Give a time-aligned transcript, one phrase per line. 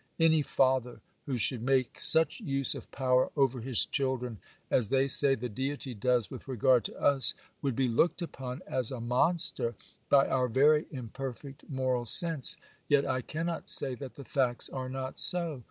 [0.19, 4.39] Any father, who should make such use of power over his children
[4.71, 8.91] as they say the Deity does with regard to us, would be looked upon as
[8.91, 9.75] a monster
[10.09, 12.57] by our very imperfect moral sense.
[12.87, 15.59] Yet I cannot say that the facts are not so.